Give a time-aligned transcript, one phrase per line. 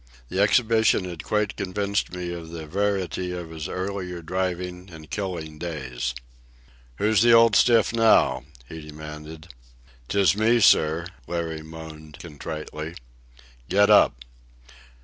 [0.29, 5.59] The exhibition had quite convinced me of the verity of his earlier driving and killing
[5.59, 6.15] days.
[6.95, 9.49] "Who's the old stiff now?" he demanded.
[10.07, 12.95] "'Tis me, sir," Larry moaned contritely.
[13.69, 14.25] "Get up!"